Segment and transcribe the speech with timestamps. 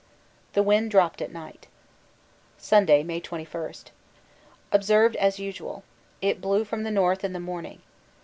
[0.53, 1.67] The wind dropped at night.
[2.57, 3.73] Sunday, May 21.
[4.71, 5.83] Observed as usual.
[6.23, 7.83] It blew from the north in the morning.